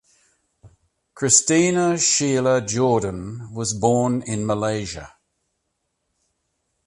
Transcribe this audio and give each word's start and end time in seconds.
Christina 1.13 1.95
Sheila 1.95 2.65
Jordan 2.65 3.53
was 3.53 3.75
born 3.75 4.23
in 4.23 4.47
Malaysia. 4.47 5.13